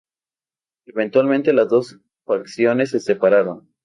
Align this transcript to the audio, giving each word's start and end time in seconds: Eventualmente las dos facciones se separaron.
Eventualmente 0.87 1.53
las 1.53 1.69
dos 1.69 1.99
facciones 2.25 2.89
se 2.89 2.99
separaron. 2.99 3.69